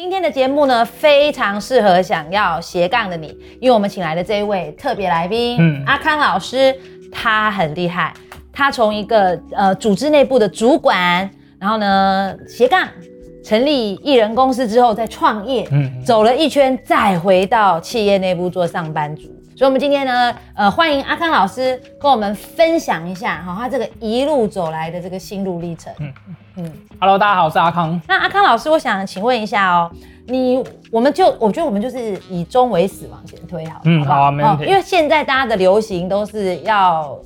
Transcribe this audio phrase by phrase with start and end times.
[0.00, 6.72] 今天的节目呢，非常适合想要斜杠的你，因为我们请来的这一位特别来宾，嗯，阿康老师，
[7.10, 8.14] 他很厉害，
[8.52, 12.86] 他从一个呃组织内部的主管，然后呢斜杠
[13.44, 19.28] 成立艺人公司之后再创业，嗯，走了一圈再回到企业内部做上班族。
[19.58, 25.92] 所以，我们今天呢，呃，欢迎阿康老师跟我们分享一下，哈，他这个一路走来的这个心路历程。
[25.98, 26.12] 嗯
[26.58, 28.00] 嗯，Hello，大家好，我是阿康。
[28.06, 29.90] 那阿康老师，我想请问一下哦，
[30.28, 34.64] 你，我们就，我觉得我们就是以终为始往前推，好，嗯，好啊，没问题。
[34.64, 37.18] 因为现在大家的流行都是要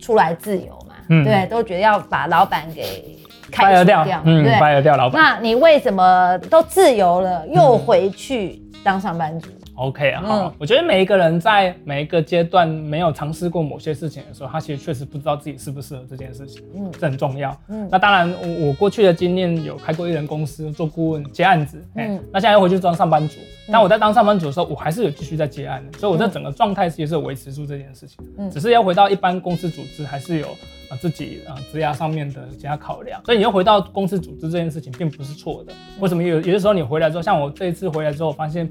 [0.00, 3.16] 出来自由嘛，嗯，对，都觉得要把老板给
[3.52, 5.22] 开掉，嗯，对，掰掉老板。
[5.22, 17.56] 那你为什么都自由了，又回去当上班族？OK，好，我觉得每一个人在每一个阶段没有尝试过某些事情的时候，他其实确实不知道自己适不适合这件事情，嗯，这很重要。
[17.68, 23.36] 嗯，那当然，我我过去的经验有开过艺人公司做顾问接案子，嗯，那现在又回去当上班族。
[23.68, 28.16] 但我在当上班族的时候，我还是有继续在接案的，所以我在整个状态其实是维持住这件事情。
[28.38, 30.46] 嗯，只是要回到一般公司组织，还是有
[30.88, 33.20] 啊自己啊职涯上面的其他考量。
[33.24, 35.72] 所以你又回到公司组织这件事情，并不是错的。
[35.98, 38.70] 为什么有有的时候你回来之后，像我这一次回来之后，发现。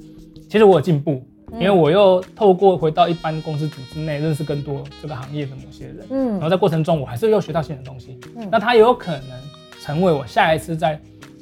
[0.55, 1.21] 其实我有进步，
[1.55, 9.31] 因为我又透过回到一般公司组织内，认识更多这个行业的某些人，嗯，然后在过程中我还是又学到新的东西，嗯，那它有可能
[9.81, 10.97] 成为我下一次再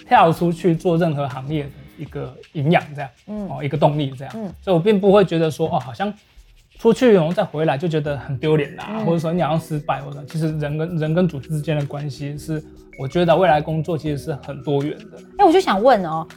[0.08, 1.70] 跳出去做任何行业的
[2.00, 6.12] 一个营养，这样，嗯，哦，一个动力，这样，嗯，所以我并不会觉得说，哦，好像
[6.80, 12.60] 出去然后再回来就觉得很丢脸啦，或者说你好像失败，或者其实人跟人跟组织之间的关系是，
[12.98, 15.20] 我觉得未来工作其实是很多元的。
[15.38, 16.28] 哎，我就想问哦。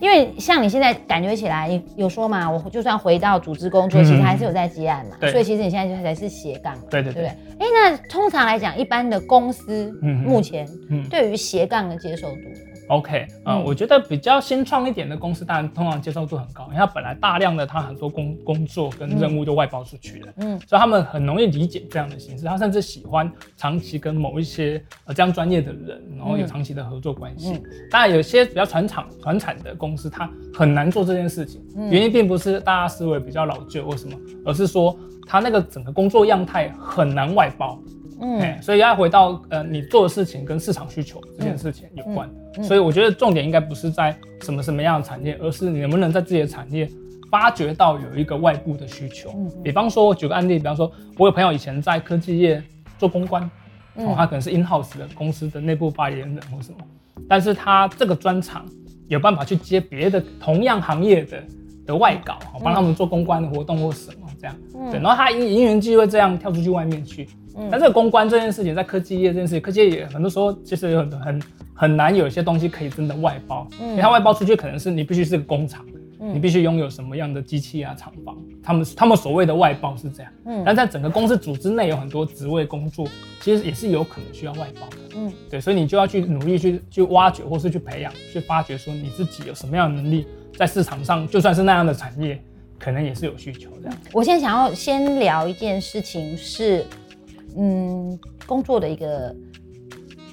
[0.00, 7.26] 因为像你现在感觉起来有说嘛，我就算回到组织工作，其实还是有在接案嘛，所以其实你现在就才是斜杠，对对对。
[7.26, 10.68] 哎，那通常来讲，一般的公司目前
[11.08, 12.38] 对于斜杠的接受度
[12.88, 27.60] ？OK，嗯，我觉得比较新创一点的公司，当然通常接受度很高，因为它本来大量的它很多工工作跟任务都外包出去了，嗯，所以他们很容易理解这样的形式，他甚至喜欢长期跟某一些呃这样专业的人，然后有长期的合作关系。
[27.90, 37.78] 当然，有些比较传厂传产的公司，它很难做这件事情，原因并不是大家思维比较老旧或什么，而是说它那个整个工作样态很难外包。
[38.20, 42.30] 嗯，所以要回到呃，你做的事情跟市场需求这件事情有关，
[42.62, 46.88] 所以我觉得重点应该不是在什么什么样的产业，而是你能不能在自己的产业
[47.30, 49.34] 发掘到有一个外部的需求。
[49.62, 52.62] 比方说，我举个案例，比方说，我有朋友以前在科技业
[52.98, 53.42] 做公关，
[53.96, 56.78] 哦，他可能是 in house 的公司的内部发言人或什么，
[57.28, 58.64] 但是他这个专长
[59.08, 61.42] 有办法去接别的同样行业的
[61.86, 67.26] 的外稿，帮他们做公关的活动或什么这样，对，然后他因因缘机会这样跳出去外面去。
[67.56, 67.68] 嗯。
[67.70, 73.90] 但这个公关这件事情，在科技业这件事情，科技业也很多时候其实有很很很难有一些东西可以真的外包，嗯。
[73.90, 75.84] 因为它外包出去可能是你必须是个工厂，
[76.18, 83.06] 你必须拥有什么样的机器啊厂房，他们他们所谓的外包是这样，嗯，但在整个公司组织内有很多职位工作，
[83.40, 90.26] 其实也是有可能需要外包的，嗯，对，所以你就要去努力去去挖掘或是去培养去发掘说你自己有什么样的能力，
[90.56, 92.42] 在市场上就算是那样的产业，
[92.84, 93.96] 可能也是有需求这样。
[94.12, 96.84] 我现在想要先聊一件事情是。
[97.56, 99.32] 嗯，工作的一个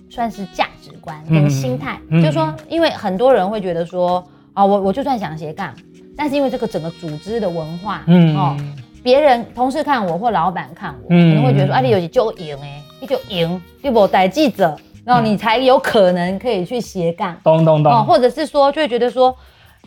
[0.09, 5.71] 算是价值观跟心态，就是说，因为很多人会觉得说，啊，我我就算想斜杠，
[6.17, 8.57] 但是因为这个整个组织的文化，嗯哦，
[9.03, 14.75] 别人同事看我或老板看我，可能会觉得说，啊，你有就赢哎，你就赢，你不带记者，
[15.05, 19.37] 然后你才有可能可以去斜杠，咚咚咚，或者是说，就会觉得说。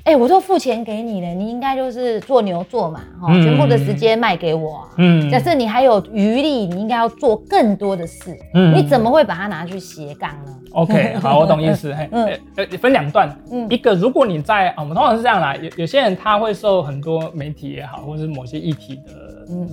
[0.04, 4.86] 哎，我都付钱给你了，你应该就是做牛做马哈，全部的时间卖给我。
[4.98, 8.36] 嗯，假设你还有余力，你应该要做更多的事。
[8.52, 11.94] 嗯，你怎么会把它拿去斜杠呢？OK， 好，我懂意思。
[11.94, 12.06] 嘿，
[12.54, 13.34] 呃，分两段。
[13.50, 19.23] 嗯，一个如果你在啊，我们通常是这样来，有有些人他会受很多媒体也好，或者是某些议题的。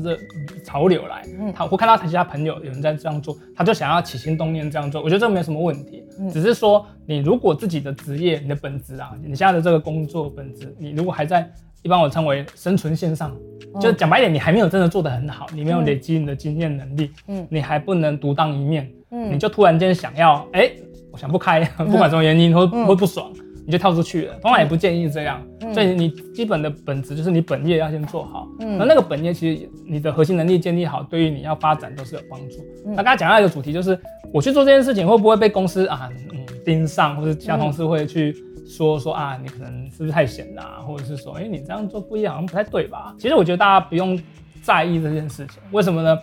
[0.03, 0.17] 热
[0.63, 1.23] 潮流来，
[1.53, 5.01] 他会看到他其他朋友有人在这样做，他就想要起心动念这样做。
[5.01, 11.49] 我觉得这没有什么问题，只是说你如果自己的职业、你的本职啊，你现在的这个工作本职，你如果还在
[11.83, 13.35] 一般我称为生存线上，
[13.79, 20.71] 就讲白点，你还没有真的做得很好，你没有累积你的经验能力，嗯，你还不能独当一面，嗯，你就突然间想要，哎，
[21.11, 23.31] 我想不开， 不管什么原因会会不爽。
[23.65, 25.41] 你就跳出去了，通常也不建议这样。
[25.73, 28.47] 所以你基本的本质就是你本业要先做好。
[28.59, 32.57] 那那个本业其实你的核心能力建立好，对于你要发展都是有帮助。
[32.85, 33.97] 那刚才讲到一个主题，就是
[34.33, 38.35] 我去做这件事情会不会被公司啊嗯盯上，或者其他同事会去
[38.67, 43.13] 说说啊你可能是不是太闲啦，或者是说哎你这样做不一样，好像不太对吧？
[43.19, 44.19] 其实我觉得大家不用
[44.61, 46.17] 在意这件事情，为什么呢？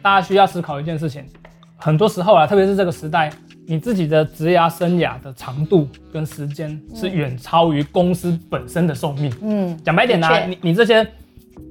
[0.00, 1.24] 大家需要思考一件事情，
[1.76, 3.30] 很多时候啊，特别是这个时代。
[3.66, 9.32] 你自己的职涯生涯的长度跟时间是远超于公司本身的寿命。
[9.42, 11.06] 嗯，讲白点呢，你你这些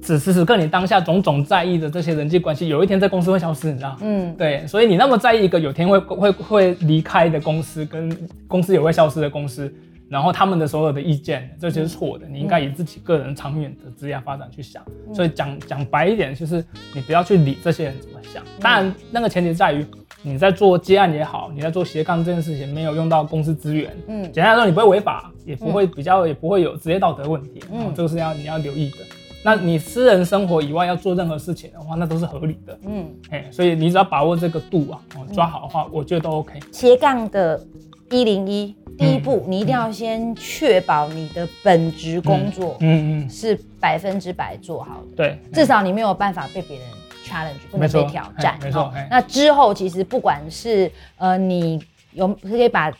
[0.02, 3.96] 此时此刻你当下种种在意的这些人际关系，有一天在公司会消失，你知道？
[4.00, 8.16] 嗯，对，所以你那么在意一个有天会会会离开的公司，跟
[8.48, 9.72] 公司也会消失的公司。
[10.06, 12.26] 然后他们的所有的意见，这些是错的。
[12.28, 14.84] 你应该以自己个人长远的职业发展去想。
[15.14, 16.62] 所以讲讲白一点，就是
[16.94, 18.44] 你不要去理这些人怎么想。
[18.60, 19.84] 当然，那个前提在于
[20.26, 23.94] 你在做接案也好，你在做斜杠这件事情没有用到公司资源。
[24.08, 27.62] 嗯，简单来说，你不会违法，也不会比较，也不会有职业道德问题。
[27.70, 28.96] 嗯，这个是要你要留意的。
[29.44, 32.78] 那你私人生活以外要做任何事情的话，那都是合理的。
[32.86, 36.58] 嗯，哎，所以你只要把握这个度啊，哦抓好的话，我觉得都 OK。
[36.72, 37.62] 斜杠的
[38.10, 38.74] 一零一。
[38.96, 45.16] 第一步，你一定要先确保你的本职工作，嗯嗯，是百分之百做好的。
[45.16, 46.86] 对，至少你没有办法被别人
[47.24, 48.58] challenge，不能被挑战。
[48.62, 51.82] 没错，那之后其实不管是呃，你
[52.12, 52.92] 有可以把。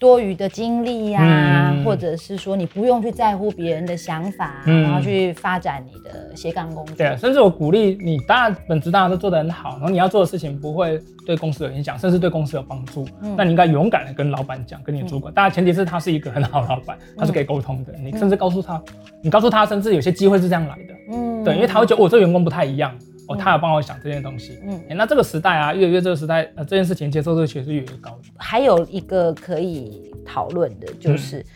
[0.00, 6.96] 多余的精力呀，或者是说你不用去在乎别人的想法，然后去发展你的斜杠工作。
[6.96, 13.06] 对，甚至我鼓励你，当然本职当然都做得很好，然后你要做的事情不会对公司有影响，甚至对公司有帮助，
[13.36, 15.30] 那你应该勇敢的跟老板讲，跟你主管。
[15.34, 17.92] 当然前提是他是一个很好的老板，他是可以沟通的。
[18.02, 18.82] 你甚至告诉他，
[19.22, 20.94] 你告诉他，甚至有些机会是这样来的。
[21.12, 22.90] 嗯，对，因为他会觉得我这个员工不太一样。
[23.30, 24.58] 哦，他有帮我想这件东西。
[24.64, 28.18] 嗯，那这个时代啊，越来越这个时代，呃，这件事情接受度其实越来越高。
[28.36, 31.46] 还有一个可以讨论的，就是，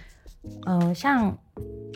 [0.67, 1.37] 嗯，像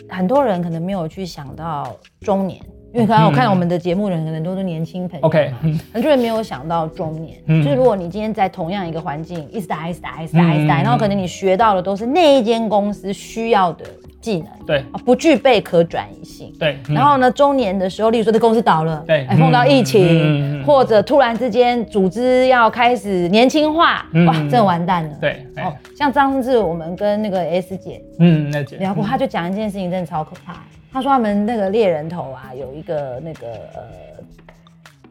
[0.09, 2.61] 很多人可能没有去想到中年，
[2.93, 5.25] 因为刚刚我看我们的节目人可能都是年轻朋友。
[5.25, 5.53] OK，
[5.93, 13.85] 很多人没有想到中年，就是如果你今天在同样一个环境，一直打，一直打，一直打，一直打，然后可能你学到的都是那一间公司需要的。
[14.21, 14.85] 技能对。
[15.05, 16.53] 不具备可转移性。
[16.59, 25.17] 对，然后呢，中年的时候，例如说这公司倒了，对，碰到疫情，或者突然之间组织要开始年轻化，哇，这完蛋了。
[25.21, 30.57] 对，哦，像上次我们跟那个 S 姐，嗯，那姐聊过，他就讲一件事情，真的超可怕。
[30.93, 33.83] 他说他们那个猎人头啊，有一个那个呃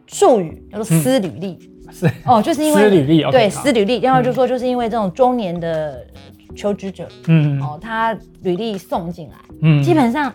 [0.08, 1.58] 术语叫做撕履历，
[1.92, 2.10] 是。
[2.26, 6.06] 哦，就是因为撕履历，对，撕履历，然后就说就是因为这种中年的。
[6.56, 10.34] 求职者，嗯，哦，他履历送进来，嗯，基本上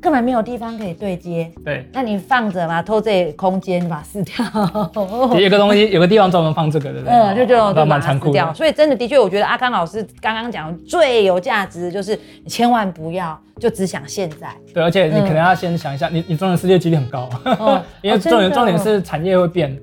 [0.00, 4.44] 根本没有地方可以对接，对，那你放着嘛，偷这空间把它撕掉，
[5.40, 7.14] 有个东西，有个地方专门放这个，对不对？
[7.14, 8.52] 嗯，就这种就蛮残酷掉。
[8.52, 17.28] 所以真的，的确，我觉得阿康老师刚刚讲最有价值，就是你千万不要就只想现在，对，而且你可能要先想一下，你你中年失业几率很高，
[18.02, 19.74] 因为重点重点是产业会变，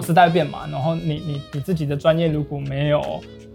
[0.00, 3.02] 时代变嘛，然后你你你自己的专业如果没有。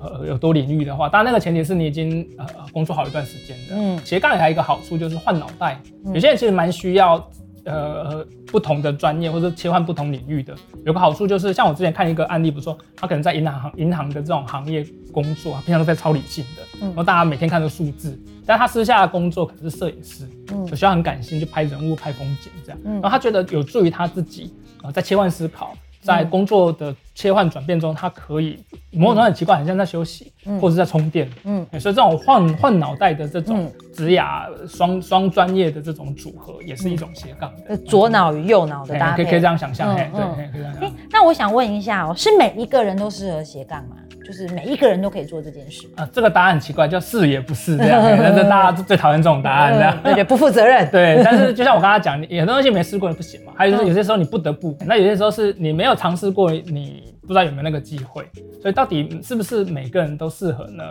[0.01, 3.75] 呃，有多领域的话，当然那个前提是你已经呃工作好一段时间的。
[3.75, 5.79] 嗯，斜杠还有一个好处就是换脑袋，
[6.13, 7.29] 有些人其实蛮需要
[7.65, 10.55] 呃不同的专业或者切换不同领域的。
[10.85, 22.79] 有个好处就是像我之前看一个案例，不错，他可能在银行银行的这种行业工作，平常都在超理性的，然后大家每天看着数字，但他私下的工作可能是摄影师，嗯，需要很感性，就拍人物、拍风景这样。
[22.85, 24.51] 嗯，然后他觉得有助于他自己
[24.81, 25.75] 呃在切换思考。
[26.01, 28.57] 在工作的切换转变中，他可以
[28.91, 31.29] 某种程度很奇怪，很像在休息，或者在充电。
[31.43, 39.95] 嗯，所以这种换换脑袋的这种职涯双双专业的这种组合，也是一种斜杠的左脑与右脑的搭配，可以可以这样想象。
[39.95, 40.09] 对，
[40.51, 40.91] 可以这样想。
[41.11, 43.97] 那我想问一下哦，是每一个人都适合斜杠吗？
[44.25, 46.07] 就是每一个人都可以做这件事啊？
[46.13, 48.01] 这个答案很奇怪，叫是也不是这样。
[48.01, 50.89] 但是大家最讨厌这种答案，这样对对，不负责任。
[50.91, 53.51] 对，但是就像我刚刚讲，很多东西没试过不行嘛。
[53.55, 58.25] 还有就是有些时候你不得不，那有些时候是你没有尝试过，你不知道有没有那个机会。
[58.61, 60.83] 所以到底是不是每个人都适合呢？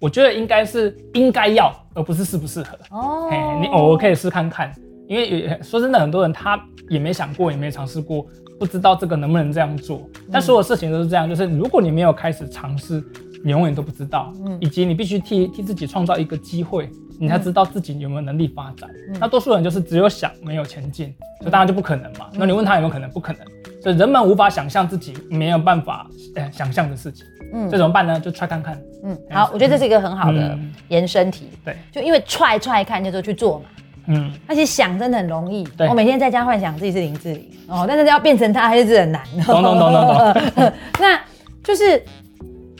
[0.00, 2.78] 我觉得应该是应该要，而不是适不适合。
[2.90, 3.28] 哦，
[3.60, 4.72] 你偶尔可以试看看，
[5.08, 8.24] 因为说真的，很多人他也没想过，也没尝试过。
[8.58, 13.02] 不知道这个能不能这样做，但所有事情都是这样，就是如果你没有开始尝试，
[13.44, 14.32] 你永远都不知道。
[14.44, 18.90] 嗯，以及你必须替替自己创造一个机会，你才知道自己有没有能力发展。
[19.20, 22.28] 那多数人就是只有想没有前进，所以当然就不可能嘛。
[22.34, 23.08] 那你问他有没有可能？
[23.10, 23.42] 不可能。
[23.80, 27.24] 所以人们无法想象自己没有办法呃想象的事情。
[27.54, 28.18] 嗯，这怎么办呢？
[28.18, 28.76] 就踹看看。
[29.04, 31.48] 嗯，好，我觉得这是一个很好的延伸题。
[31.64, 33.66] 对，就因为踹踹看，就说去做嘛。
[34.08, 35.66] 嗯，而且想真的很容易。
[35.88, 39.22] 我每天在家幻想自己是林志玲哦，但是要变成她还是很难。
[39.46, 40.16] 懂懂懂懂
[40.54, 40.72] 懂。
[40.98, 41.20] 那
[41.62, 42.02] 就是，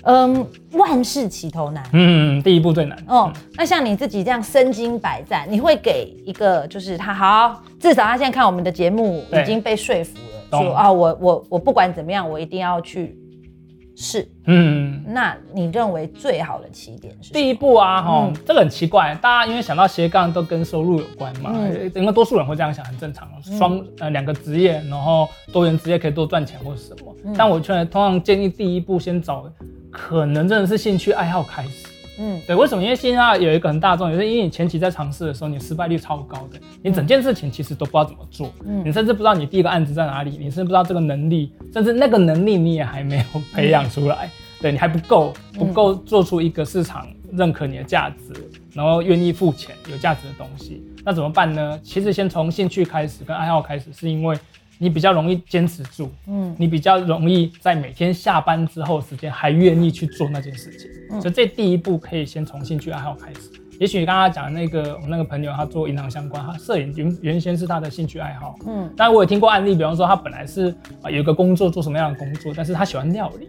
[0.04, 1.84] 嗯，万事起头难。
[1.92, 2.98] 嗯，第一步最难。
[3.06, 10.16] 哦，那像你自己这样身经百战，你会给一个就是他好，至少他现在看我们的节目已经被说服
[10.50, 13.16] 了，说啊，我我我不管怎么样，我一定要去。
[14.00, 18.00] 是，嗯，那你认为最好的起点是第一步啊？
[18.00, 21.50] 哈，这个很奇怪，大家因为想到斜杠都跟收入有关嘛，
[21.96, 23.28] 因为多数人会这样想，很正常。
[23.58, 27.12] 双呃两个职业，然后多元职业可以多赚钱或者什么。
[27.36, 29.50] 但我却通常建议第一步先找
[29.90, 31.88] 可能真的是兴趣爱好开始。
[32.18, 32.82] 嗯，对，为什么？
[32.82, 44.28] 因为现在有一个很大众，也是因为你前期在尝试的时候，你失败率超高的，你整件事情其实都不知道怎么做，嗯，你甚至不知道你第一个案子在哪里，你甚至不知道这个能力，甚至那个能力你也还没有培养出来，
[44.60, 48.32] 对你还不够，不够做出一个市场认可你的价值，
[48.72, 51.78] 然后愿意付钱有价值的东西，那怎么办呢？
[51.82, 54.36] 其实先从兴趣开始，跟爱好开始，是因为。
[54.78, 63.50] 你比较容易坚持住，嗯，你比较容易在每天下班之后时间还愿意去做那件事情，所以这第一步可以先从兴趣爱好开始。
[63.80, 73.48] 也许刚刚讲的那个我那个朋友，他做银行相关，他摄影原原先是他的兴趣爱好，嗯，当然我也听过案例，比方说他本来是啊有一个工作做什么样的工作，但是他喜欢料理，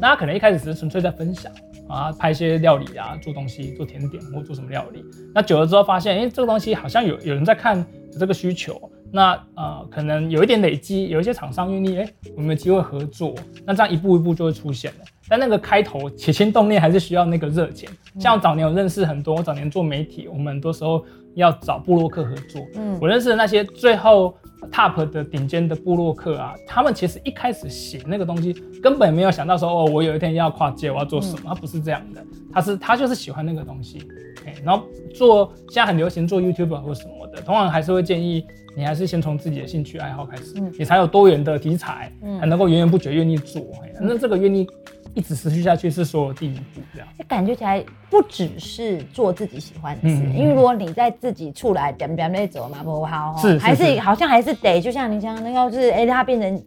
[0.00, 1.50] 那他可能一开始只是纯粹在分享
[1.88, 5.02] 啊，拍一些料理啊，做东西，做甜点或做什么料理，
[5.34, 7.78] 那久了之后发现，哎，这个东西好像有有人在看，
[8.12, 8.90] 有这个需求。
[9.12, 14.98] 那呃，可能有一点累积，有一些厂商愿意，哎，我们有机会合作，那这样一步一步就会出现了。
[15.28, 17.88] 但那个开头起心动念还是需要那个热情。
[18.18, 22.64] 像早年我认识很多，我早年做媒体，我们很多时候要找布洛克合作。
[22.74, 24.36] 嗯，我认识的那些最后
[24.72, 28.52] top 的顶尖的布洛克啊，他们其实一开始写那个东西，
[28.82, 31.42] 根本没有想到说，哦，我有一天要跨界，我要做什么？
[31.46, 34.02] 他不是这样的，他是他就是喜欢那个东西。
[34.46, 38.44] 哎，然后做现在很流行做 YouTube 或什么的，通常还是会建议。
[38.80, 42.10] 你还是先从自己的兴趣爱好开始，你才有多元的题材，
[42.40, 43.62] 才能够源源不绝愿意做。
[44.00, 44.66] 那这个愿意
[45.12, 47.06] 一直持续下去是所有第一步，这样。
[47.28, 56.62] 感觉起来不只是做自己喜欢的事，因为如果你在自己出来点点那走嘛不好，是还是好像还是得，就像你讲那，要是哎它变成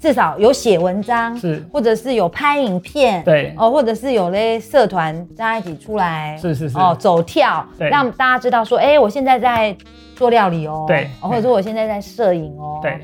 [0.00, 1.62] 至少有写文章，是。
[1.72, 3.54] 或者是有拍影片，对。
[3.56, 6.78] 哦，或者是有嘞社团大家一起出来，是是是。
[6.78, 9.76] 哦走跳，让大家知道说，哎，我现在在。
[10.16, 12.98] 做料理哦，对，或者说我现在在摄影哦，对，哦，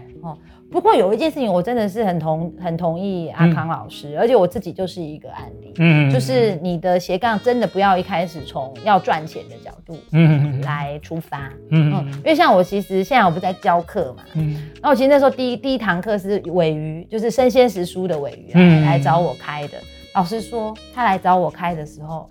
[0.71, 18.53] 不过有一件事情我真的是很同很同意阿康老师，而且我自己就是一个案例，嗯，就是你的斜杠真的不要一开始从要赚钱的角度，嗯来出发，嗯嗯，因为像我其实现在我不在教课嘛，嗯，然后其实那时候第一第一堂课是尾鱼，就是生鲜食书的尾鱼
[18.85, 19.79] 来找我开的。
[20.15, 22.27] 老师说，他来找我开的时候，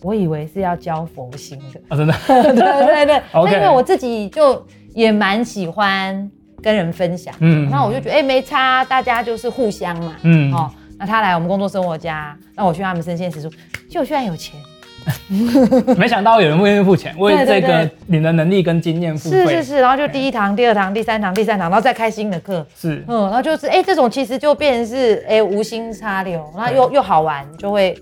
[0.00, 1.80] 我以为是要教佛心的。
[1.88, 6.30] 啊，真的， 对对对， 那因为我自己就也蛮喜欢
[6.62, 13.50] 跟人分享，嗯，那我就觉得，哎，没差，大家就是互相嘛，嗯，哦，那他来我们工作生活家，那我去他们生鲜食书，
[13.90, 14.60] 就居然有钱。
[15.96, 19.46] 没想到有人愿意付钱， 为这个你的能力跟经验付费。
[19.46, 22.66] 是是是，然后就第一堂、第二堂、第三堂、第三堂，然后再开新的课。
[22.76, 27.96] 是，嗯，然后就是哎，这种其实就变成是哎无心插柳，然后又又好玩，就会。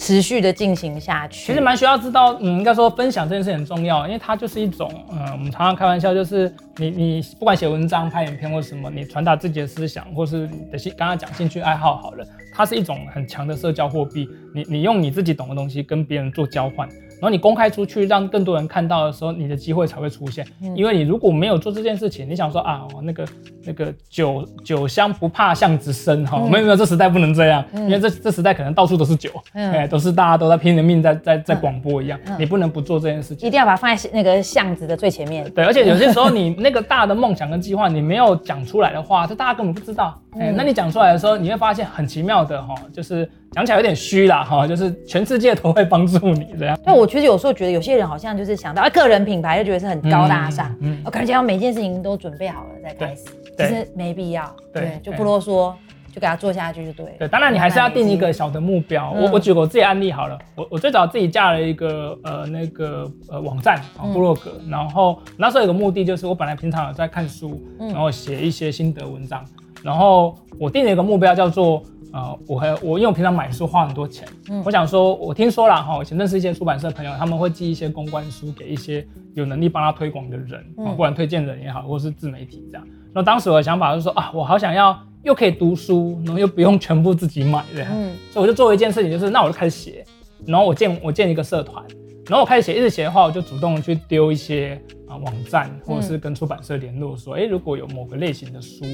[0.00, 16.88] 持续的进行下去，其实蛮需要知道，嗯，应该说分享这件事很重要，因为它就是一种，嗯，我们常常开玩笑，就是你你不管写文章、拍影片或什么，你传达自己的思想，或是你的兴，刚刚讲兴趣爱好好了，它是一种很强的社交货币，你你用你自己懂的东西跟别人做交换。
[17.20, 20.46] 然后你公开出去，让更多人看到的时候，你的机会才会出现。
[20.74, 23.24] 因为你如果没有做这件事情，你想说啊，那个
[23.66, 35.48] 那个酒酒香不怕巷子深哈，没有没有，这时代不能这样，因为这这时代可能到处都是酒，哎，都是大家都在拼了命在在在广播一样，你不能不做这件事情，一定要把它放在那个巷子的最前面。
[35.52, 40.18] 对，而且有些时候你那个大的梦想跟计划，你没有讲出来的话，这大家根本不知道。
[40.38, 46.78] 哎，那你讲出来的时候，你会发现很奇妙的哈，就是讲起来有点虚啦哈，就是全世界都会帮助你这样。
[46.84, 53.24] 对，我其实有时候觉得有些人好像就是想到个人品牌，就觉得是很高大上，嗯，我感觉要每件事情都准备好了再开始，
[53.58, 55.74] 其实没必要，对，就不啰嗦，
[56.14, 57.06] 就给他做下去就对。
[57.18, 59.10] 对，当然你还是要定一个小的目标。
[59.10, 69.44] 我我举个我自己案例好了，我我最早自己架了一个呃那个呃网站啊部落格，然后那时候有个目的就是我本来平常有在看书，然后写一些心得文章。
[69.82, 71.82] 然后我定了一个目标，叫做
[72.12, 82.86] 呃，我和我因为我平常买书花很多钱，嗯，我想说，我听说了哈，我以前认识一些出版社朋友，他们会寄一些公关书给一些有能力帮他推广的人，嗯，不管推荐人也好，或是自媒体这样。
[83.12, 90.04] 那当时我的想法就是说啊，我好想要又可以读书，然后又不用全部自己买的，嗯，所以我就做了一件事情，就是那我就开始写，
[90.46, 91.84] 然后我建我建一个社团。
[92.30, 98.84] 然后我开始写，一直写的话，我就主动去丢一些啊网站，或者是跟出版社联络，说，哎，如果有某个类型的书，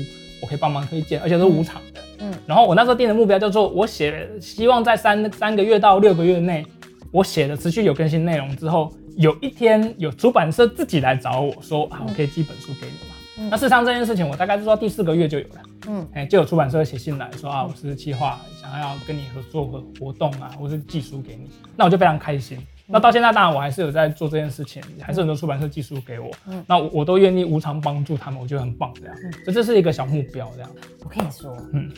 [0.40, 2.00] 我可以帮忙推荐，而且是无偿的。
[2.20, 2.32] 嗯。
[2.46, 6.64] 然后我那时候定的目标叫做，我写，希望在三三个月到六个月内，
[7.10, 13.50] 我写的持续有更新内容之后，有一天有出版社自己来找我说，啊，我可以寄本书给你嘛。
[13.50, 15.60] 那事实上这件事情，我大概是说第四个月就有了。
[15.88, 16.08] 嗯。
[16.14, 22.58] 哎，就有出版社写信来说，啊，我是计划，想要跟你合作和活动啊，或是寄书给你，那我就非常开心。
[22.88, 26.30] 那到现在，当然我还是有在做这件事情，还是很多出版社寄书给我，
[26.66, 30.70] 那我我都愿意无偿帮助他们，我觉得很棒，这样，所以这是一个小目标，这样。
[31.02, 31.90] 我跟你说，嗯，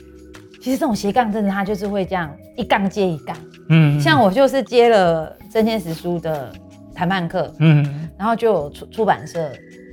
[0.60, 3.36] 其实这种斜杠真的，它就是会这样一杠接一杠。
[3.68, 6.52] 嗯，像我就是接了真天实书的
[6.94, 9.50] 谈判课，嗯，然后就有出出版社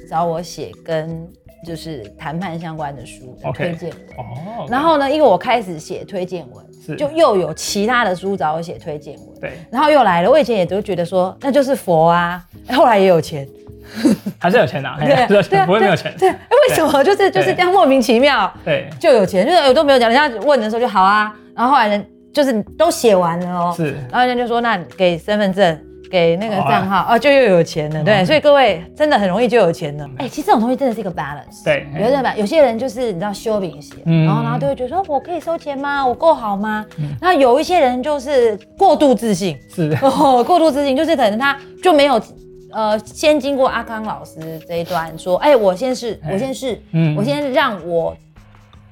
[0.09, 1.27] 找我写跟
[1.65, 3.99] 就是谈判相关的书推荐文。
[4.17, 4.67] 哦。
[4.69, 9.25] 然后呢，因为我开始写推荐文，就又有其他的书找我写推荐文。
[9.41, 9.53] 对。
[9.71, 13.45] 然后又来了，我以前也都觉得说那就是佛啊，后来也有钱。
[14.39, 16.11] 还是有钱拿， 对， 不会没有钱。
[16.17, 21.31] 对，为什么就是就是这样莫名其妙，对，就有钱，就是我都没有讲，人家问的时候就好啊。
[21.55, 22.03] 然后后来人
[22.33, 25.79] 就是都写完了哦，是，然后人家就说那给身份证，
[26.15, 28.01] 给那个账号，哦，就又有钱了。
[28.01, 30.09] 对，所以各位真的很容易就有钱了。
[30.17, 31.61] 哎，其实这种东西真的是一个 balance。
[31.65, 36.07] 对，有点吧，有些人就是你知道修饼鞋，然后然后就会觉得说我可以收钱吗？
[36.07, 36.85] 我够好吗？
[37.19, 42.21] 那有一些人就是过度自信，是哦，过度自信就是可能他就没有。
[42.71, 48.13] 呃，先经过阿康老师这一段说，哎，我先是，我先是，嗯，我先让我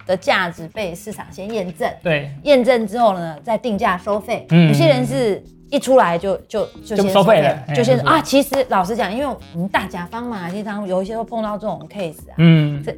[0.08, 4.46] 的价值被市场先验证，对，验证之后呢，再定价收费。
[4.51, 8.22] 嗯，有些人是一出来就就就先收费了，就先啊。
[8.22, 12.96] 其实老实讲，因为我们大甲方嘛，经常有一些会碰到这种 case 啊，嗯，这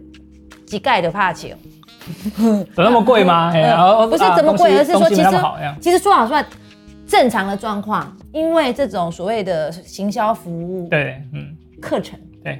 [0.65, 1.57] 几盖的怕钱，
[2.37, 3.51] 有那么贵吗？
[4.09, 5.29] 不是怎么贵，而是说其实
[5.79, 6.45] 其实说老实话。
[7.07, 12.59] 正常的状况，因为这种所谓的行销服务，对，嗯，课程，对，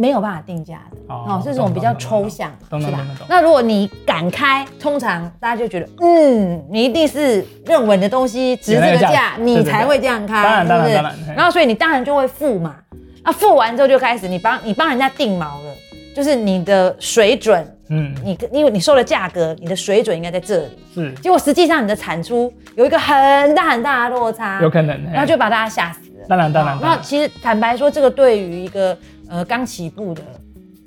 [0.00, 3.06] 没有办法定价的，哦，这种比较抽象，是吧？
[3.28, 10.94] 那如果你敢开，通常大家就觉得，嗯，你一定是认为的东西值这个价，你才会这样开，是不是？
[11.36, 12.76] 然后所以你当然就会付嘛，
[13.22, 15.74] 那付完之后就开始你帮你帮人家定毛了，
[16.16, 17.76] 就是你的水准。
[17.92, 21.12] 嗯，你因为你收的价格，你的水准应该在这里，是。
[21.14, 26.24] 结果实际上你的产出有一个很大很大的落差，有可能，然后就把大家吓死了。
[26.28, 26.78] 当然当然。
[26.80, 28.96] 那其实坦白说，这个对于一个
[29.30, 30.22] 呃刚起步的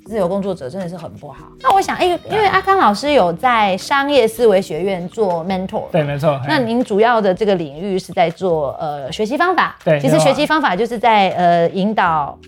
[0.06, 1.50] 自由工作者真的是很不好。
[1.60, 6.40] 那我想，哎，因为阿康老师有在商业思维学院做 mentor，对，没错。
[6.46, 12.38] 那您主要的这个领域是在做呃学习方法，对，其实学习方法就是在呃引导。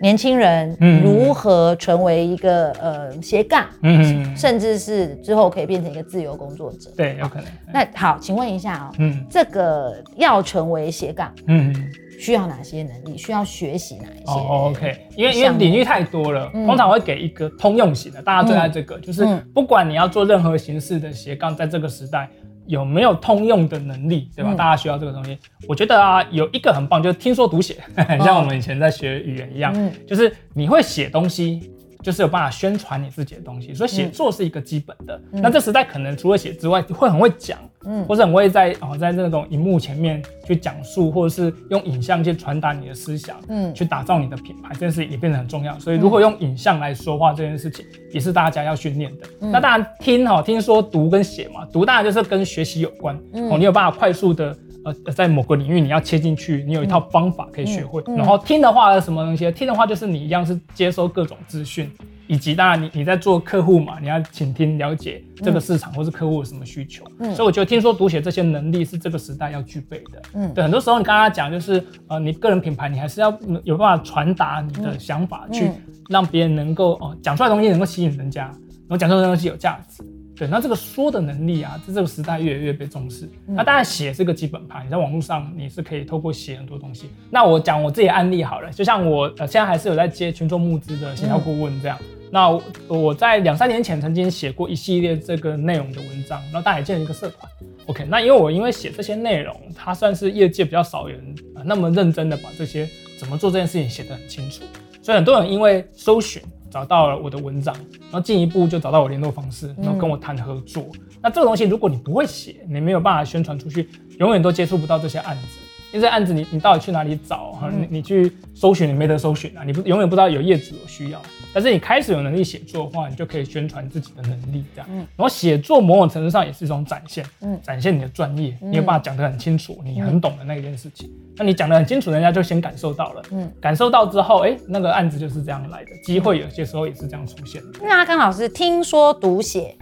[0.00, 6.88] 年轻人如何成为一个呃斜杠，嗯，甚至是之后可以变成一个自由工作者？
[6.96, 7.46] 对，有可能。
[7.72, 11.74] 那好，请问一下哦，嗯，这个要成为斜杠，嗯，
[12.18, 13.16] 需要哪些能力？
[13.16, 14.32] 需要学习哪一些？
[14.32, 22.28] 哦，OK，因为因为领域太多了，通常会给一个通用型的，大家最爱这个，就是不管你要做任何形式的斜杠，在这个时代。
[22.66, 24.52] 有没有通用的能力，对吧？
[24.54, 25.38] 大家需要这个东西。
[25.66, 29.74] 我觉得啊，有一个很棒，就是听说读写，很 像我们以前在学语言一样，
[30.06, 31.72] 就是你会写东西。
[32.00, 35.20] 就是有办法宣传你自己的东西，所以写作是一个基本的。
[35.32, 45.78] 那这时代可能除了写之外，会很会讲，嗯，或是很会在哦在那种荧幕前面去讲述，或者是用影像去传达你的思想，嗯，去打造你的品牌，这件事也变得很重要。
[45.78, 49.26] 所以如果用影像来说话这件事情，也是大家要训练的。
[49.40, 53.16] 那当然听哈，听说读跟写嘛，读当然就是跟学习有关，
[53.50, 54.56] 哦，你有办法快速的。
[54.84, 58.00] 呃，在某个领域你要切进去，你有一套方法可以学会。
[58.16, 59.50] 然后听的话什么东西？
[59.50, 61.90] 听的话就是你一样是接收各种资讯，
[62.28, 67.02] 以及当然你你在做客户嘛，你要倾听了解这个市场或是客户有什么需求。
[67.18, 70.22] 嗯，所以我觉得听说读写这些能力是这个时代要具备的。
[70.34, 75.70] 嗯，对，很多时候你刚刚讲就是呃，你个人品牌你还是要有办法传达你的想法，去
[76.08, 80.04] 让别人能够哦讲出来东西能够吸引人家，然后讲出来的东西有价值。
[80.36, 83.28] 对，那这个说的能力啊，在这个时代越来越被重视。
[83.44, 87.10] 那当然写是个基本盘，你在网络上你是可以透过写很多东西。
[87.28, 91.98] 那我讲我自己案例好了，就像我呃现在还是有在接群众募资的协调顾问这样。
[92.30, 92.48] 那
[92.88, 97.50] 我在两三年前曾经写过一系列这个内容的文章，然后大家也建了一个社团。
[97.86, 101.18] OK，那因为我因为写这些内容，它算是业界比较少人
[101.54, 102.88] 啊那么认真的把这些
[103.18, 104.62] 怎么做这件事情写得很清楚，
[105.02, 106.42] 所以很多人因为搜寻。
[106.70, 110.86] 找到了我的文章，然后进一步就找到我联络方式，然后跟我谈合作。
[111.22, 113.88] 那这个东西，如果你不会写，你没有办法宣传出去，
[114.18, 115.58] 永远都接触不到这些案子。
[115.92, 117.52] 因为这案子，你你到底去哪里找？
[117.52, 121.22] 哈，你你去搜寻，你没得搜寻啊，你不永远不知道有业主有需要。
[121.54, 124.88] 但是你开始有能力写作的话，你就可以宣传自己的能力，这样。
[124.90, 131.10] 然后写作某种程度上也是一种展现，嗯，展现你的专业，你有办法讲得很清楚，你很懂的那一件事情。
[131.36, 137.78] 那你讲得很清楚，人家就先感受到了，嗯，感受到之后，哎，那个案子就是这样来的，机会有些时候也是这样出现的。
[137.82, 139.76] 那阿刚老师听说读写。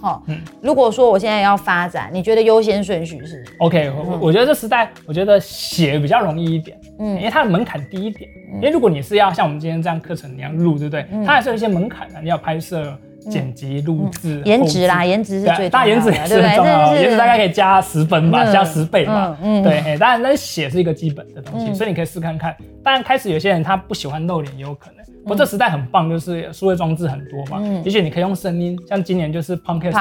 [0.00, 8.28] 好，嗯，如果说我现在要发展，你觉得优先顺序是？OK，我我觉得这时代，我觉得写比较容易一点，嗯，因为它的门槛低一点。
[8.54, 11.06] 因为如果你是要像我们今天这样课程一样录，对不对？
[11.24, 12.96] 它还是有一些门槛的，你要拍摄、
[13.30, 22.56] 剪辑、录制、颜值啦，颜值是最大，颜值也是很重要，颜值大概可以加十分吧，加十倍吧，嗯，对，当然，那写是一个基本的东西，所以你可以试看看。
[22.82, 24.99] 当然，开始有些人他不喜欢露脸也有可能。
[25.22, 29.92] 不过这时代很棒，就是数位装置很多嘛，也许你可以用声音，像今年就是 podcast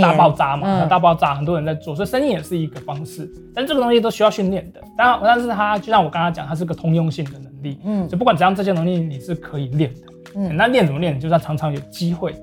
[0.00, 3.30] 大爆炸嘛，大爆炸很多人在做，所以声音也是一个方式。
[3.54, 10.00] 但这个东西都需要训练的，当然，但是它就像我刚刚讲，它是个通用性的能力，嗯，就不管怎样，这些能力你是可以练的，
[10.36, 11.18] 嗯，那练怎么练？
[11.18, 12.34] 就是要常常有机会。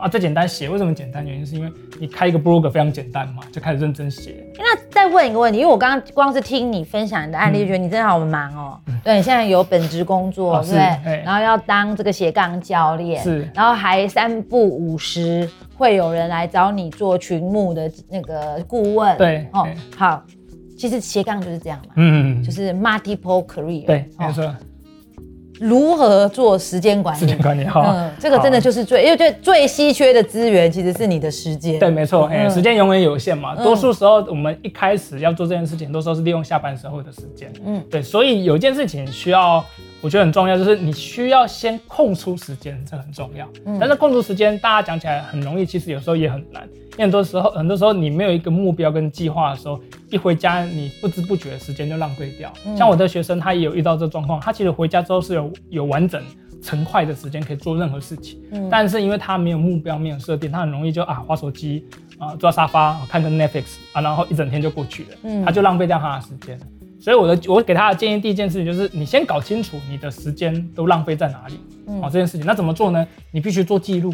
[0.00, 1.26] 啊，最简单写，为什么简单？
[1.26, 4.46] 原因是因为你开一个 blog 非常简单嘛，就开始认真写。
[4.58, 8.80] 那再问一个问题，因为我刚刚光是听你分享你的案例，就觉得你真的好忙哦。
[9.02, 10.76] 对，你现在有本职工作，对，
[11.24, 20.22] 然后要当这个斜杠教练，是，然后还三不五十会有人来找你做群目的那个顾问，对，哦，好，
[20.76, 24.54] 其实斜杠就是这样嘛，嗯，就是 multiple career，对，没错。
[25.60, 27.20] 如何做时间管理？
[27.20, 31.78] 时间管理哈，嗯，这个真的就是最，因为最最稀缺的资源其实是你的时间。
[31.78, 33.54] 对，没错，哎，时间永远有限嘛。
[33.56, 37.52] 多数时候，我们一开始要做这件事情，多数是利用下班时候的时间。
[37.64, 39.64] 嗯，对，所以有一件事情需要，
[40.00, 43.48] 我觉得很重要，就是你需要先空出时间，这很重要。
[43.64, 46.68] 嗯，但是空出时间，大家讲起来很容易，其实有时候也很难。
[46.98, 49.80] 很多时候，很多时候你没有一个目标跟计划的时候，
[50.10, 52.52] 一回家你不知不觉时间就浪费掉。
[52.76, 56.22] 像我的学生，他也有遇到这状况，他其实回家之后是有有完整
[56.62, 61.84] 成块的时间可以做任何事情，但是因为他没有目标，没有设定，他很容易就啊，划手机
[62.18, 66.58] 啊，坐沙发看个 Netflix 啊，然后一整天就过去了，他就浪费掉他的时间。
[66.98, 71.60] 所以我的我给他的建议，第一件事情就是你先搞清楚你的时间都浪费在哪里，
[72.02, 73.06] 哦，这件事情那怎么做呢？
[73.30, 74.12] 你必须做记录。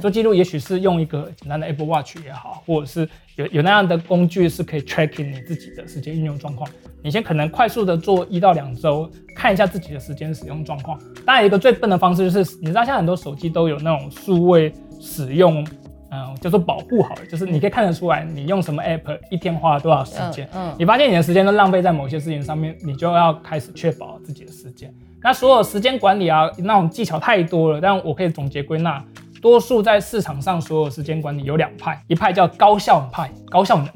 [0.00, 6.68] 做记录，也许是用一个简单的 Apple Watch 也好，或者是有有那样的工具是可以 tracking 你自己的时间运用状况。
[7.02, 11.00] 你先可能快速的做一到两周，看一下自己的时间使用状况。
[11.24, 15.66] 当然，一个最笨的方式就是，你知道现在很多手机都有那种数位使用，
[16.10, 20.46] 嗯，叫做保护好了，就是你可以看得出来你用什么 App 一天花了多少时间。
[20.54, 24.92] 嗯，你发现你的时间都浪费在某些事情上面，你就要开始确保自己的时间。
[25.22, 29.02] 那所有时间管理啊，那种技巧太多了，但我可以总结归纳。
[29.40, 33.88] 多数在市场上所有时间管理有两派，一派叫高效派，高效能，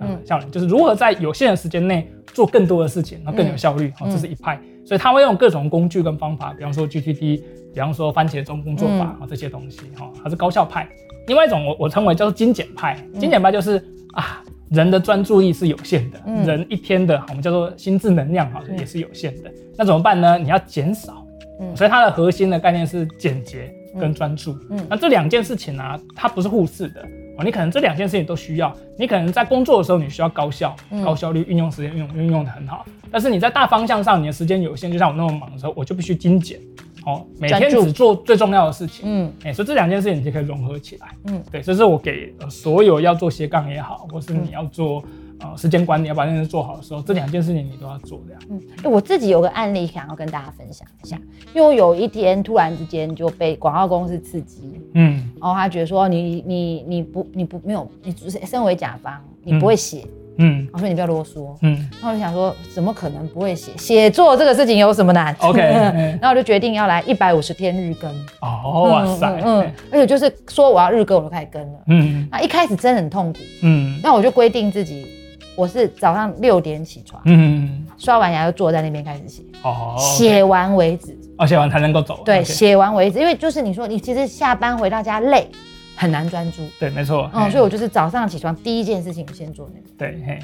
[0.00, 7.42] 嗯，效能就是如何在有限的时间内做更多的事情，然后更有效率，哦，这是一派，所以他会用各种工具跟方法，比方说 GTD，
[7.74, 10.88] 比方说番茄钟工作法啊这些东西，哈，它是高效派。
[11.26, 13.78] 另外一种我我称为叫做精简派，精简派就是
[14.12, 20.38] 啊，人的专注力是有限的，人一天的我们叫做心智能量哈也是有限的，那怎么办呢？
[20.38, 21.26] 你要减少，
[21.60, 23.72] 嗯，所以它的核心的概念是简洁。
[23.98, 27.00] 跟专注，嗯，那这两件事情呢，它不是互斥的。
[27.36, 27.44] 哦。
[27.44, 30.74] 你可能这两件事情都需要，你可能在工作的时候你需要高效、
[31.04, 32.84] 高效率运用时间，运用运用的很好。
[33.10, 36.58] 但是你在大方向上，你的时间有限，就像我那么忙的时候，我就必须精简，
[37.04, 45.02] 哦，每天只做最重要的事情，嗯，哎，所以这两件事情你就可以融合起来，嗯，对，这是我给所有要做斜杠也好，或是你要做。
[45.42, 48.38] 呃，时间管理要把那件事做好的时候，这两件事情你都要做的呀。
[48.48, 51.18] 嗯，我自己有个案例想要跟大家分享一下，
[51.54, 58.14] 因为我有一天突然之间就被广告公司刺激，嗯，然后他觉得说你你你不你不没有你
[58.46, 63.72] 身为甲方你不会写，嗯，我说你不要啰嗦，嗯，然后我就想说怎么可能不会写？
[63.76, 65.58] 写作这个事情有什么难？OK，
[66.20, 68.10] 然后我就决定要来一百五十天日更。
[68.40, 75.06] 哦，哇塞，嗯，而且就是说我要日更我就开始更了，嗯，那一开始真的很痛苦，嗯，那我就规定自己。
[75.54, 85.46] 我是早上六点起床，嗯，刷完牙就坐在那边开始写，哦，写完为止，哦，写完才能够走，对，写完为止，因为就是你说你其实下班回到家累，
[85.94, 90.38] 很难专注，对，没错，嗯，所以我就是早上起床第一件事情我先做那个，对，嘿，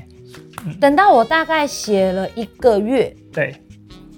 [0.79, 3.55] 等到我大概写了一个月，对，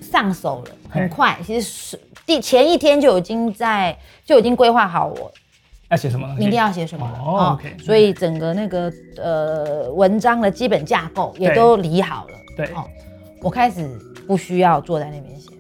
[0.01, 5.33] 上手了，很快，其实是第前一天就已经在就已经规划好我。
[5.91, 6.27] 要写什么？
[6.39, 12.35] 明天要写什么哦？OK，所以整个那个呃文章的基本架构也都理好了。
[12.57, 12.85] 对，哦，
[13.43, 13.89] 我开始
[14.27, 15.51] 不需要坐在那边写，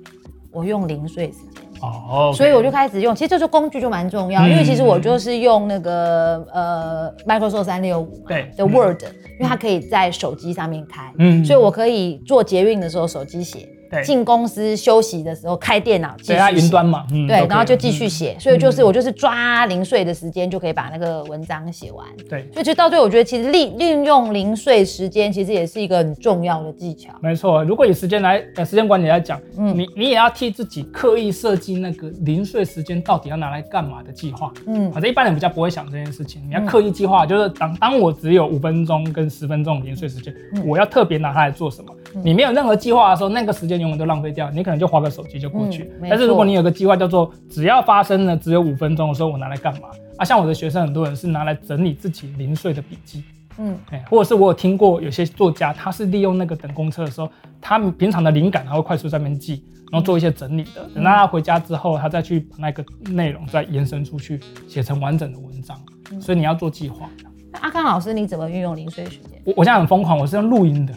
[0.52, 1.62] 我用零碎时间。
[1.82, 13.66] 哦，所以我就开始用，其实这就工具就蛮重要，因为其实我就是用那个呃 Microsoft 三六五对的 Word，因为它可以在手机上面开，嗯，所以我可以做捷运的时候手机写。
[14.04, 22.06] 进公司休息的时候开电脑，对啊，云端嘛，嗯对，然后就继续写，所以就是我就是抓零碎的时间就可以把那个文章写完。
[22.28, 27.10] 对，所以其实到最后，我觉得其实利利用零碎时间，其实也是一个很重要的技巧。
[27.20, 34.52] 没错，如果以时间来呃时间管理来讲，嗯，你你也要替自己刻意设计那个零碎时间到底要拿来干嘛的计划。
[34.66, 41.92] 嗯，反正一般人比较不会想这件事情，你要刻意计划，就是当当我只有五分钟跟十分钟零碎时间，我要特别拿它来做什么？
[42.22, 44.50] 你没有任何计划的时候，那个时间永远都浪费掉。
[44.50, 45.90] 你可能就划个手机就过去。
[46.08, 49.88] 但是如果你有个计划，叫做只要发生了只有五分钟的时候，我拿来干嘛？
[50.18, 53.24] 啊，像我的学生很多人是拿来整理自己零碎的笔记。
[53.58, 57.28] 嗯，哎，或者是我有听过有些作家，他是利用那个等公车的时候，
[57.60, 60.88] 他平常的灵感他会快速在那边记，然后做一些整理的。
[60.94, 65.78] 等到他回家之后，他再去把那个内容再延伸出去，写成完整的文章。
[66.20, 67.08] 所以你要做计划。
[67.52, 69.40] 那阿康老师，你怎么运用零碎时间？
[69.44, 70.94] 我我现在很疯狂，我是用录音的。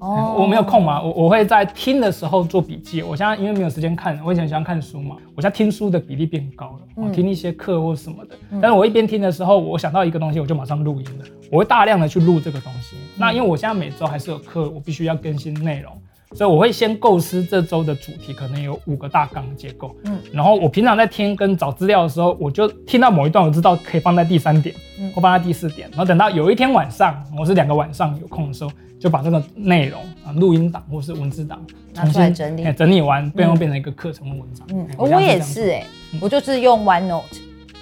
[0.00, 3.02] 哦，我没有空嘛，我我会在听的时候做笔记。
[3.02, 6.78] 我现在因为没有时间看，我以前喜欢看书嘛，我现在听书的比例变高了。
[6.96, 11.24] 我听一些课或什么的，但是我一边听的时候，我想到一个东西，我就马上录音了。
[11.50, 12.96] 我会大量的去录这个东西。
[13.16, 15.92] 那因为我现在每周还是有课，我必须要更新内容。
[16.32, 19.96] 所以我会先构思这周的主题，可能有五个大纲结构。
[20.04, 25.88] 嗯，然后我平常在听跟找资料的时候，我就听到某一段，我知道可以放在第三点，嗯或放在第四点。
[25.90, 31.60] 然后等到有一天晚上，我是两个晚上有空的时候，就把这个内容啊，录音档或是文字档
[31.94, 34.64] 重新整理，整理完，最后变成一个课程的文章。
[34.72, 35.84] 嗯，我也是哎，
[36.20, 37.22] 我就是用 OneNote，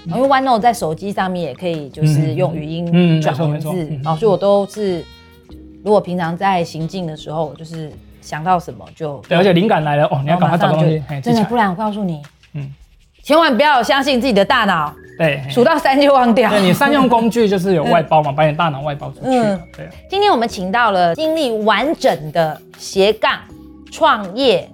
[0.07, 3.69] 因为 OneNote 在手机上面也可以，就是用语音转文字。
[4.07, 5.05] 哦，所以我都是，
[5.85, 7.93] 如果平常在行进的时候，就是。
[8.29, 12.21] 想到什么就对，而且灵感来了哦，你要赶快找东西，真的，不然我告诉你，
[12.53, 12.71] 嗯，
[13.23, 16.51] 千万不要相信自己的大脑，对，数到三就忘掉。
[16.51, 19.41] 对你善用工具就是有 外包嘛，把你大脑外包出去。
[19.75, 23.39] 对，今天我们请到了经历完整的斜杠
[23.91, 24.69] 创业。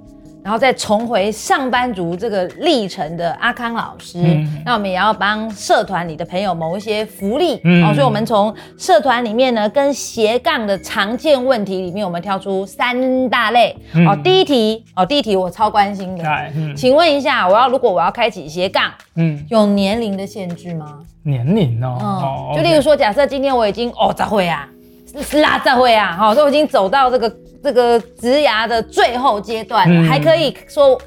[0.45, 4.19] 然后再重回上班族这个历程的阿康老师，
[4.63, 7.95] 那我们也要帮社团里的朋友谋一些福利哦。
[7.95, 13.75] 所以，我们从社团里面呢，跟斜杠的常见问题里面，我们挑出三大类
[14.07, 14.15] 哦。
[14.23, 16.25] 第一题哦，第一题我超关心的，
[16.77, 20.99] 请问一下，我要如果我要开启斜杠，嗯，有年龄的限制吗？
[21.23, 24.69] 年龄哦，就例如说，假设今天我已经哦，咋会啊？
[25.41, 26.15] 拉咋会啊？
[26.19, 27.35] 好，都已经走到这个。
[27.65, 31.01] 这个职涯的最后阶段，还可以说